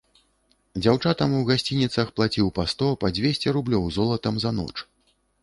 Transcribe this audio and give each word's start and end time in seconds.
Дзяўчатам 0.83 1.35
у 1.39 1.41
гасцініцах 1.49 2.07
плаціў 2.21 2.47
па 2.57 2.65
сто, 2.73 2.89
па 3.05 3.13
дзвесце 3.19 3.55
рублёў 3.59 3.87
золатам 4.01 4.35
за 4.47 4.57
ноч. 4.63 4.73